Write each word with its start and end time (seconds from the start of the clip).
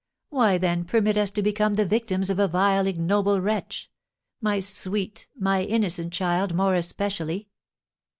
Why, 0.29 0.57
then, 0.57 0.83
permit 0.85 1.15
us 1.15 1.29
to 1.29 1.43
become 1.43 1.75
the 1.75 1.85
victims 1.85 2.31
of 2.31 2.39
a 2.39 2.47
vile, 2.47 2.87
ignoble 2.87 3.39
wretch, 3.39 3.91
my 4.41 4.59
sweet, 4.59 5.27
my 5.35 5.61
innocent 5.61 6.11
child 6.11 6.55
more 6.55 6.73
especially? 6.73 7.49